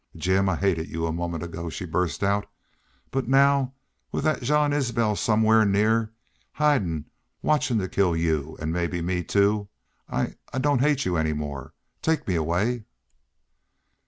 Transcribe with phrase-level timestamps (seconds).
[0.15, 2.47] "Jim, I hated y'u a moment ago," she burst out.
[3.11, 3.75] "But now
[4.11, 6.11] with that Jean Isbel somewhere near
[6.53, 7.05] hidin'
[7.43, 9.69] watchin' to kill y'u an' maybe me, too
[10.09, 11.75] I I don't hate y'u any more....
[12.01, 12.85] Take me away."